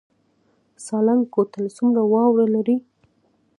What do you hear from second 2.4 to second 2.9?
لري؟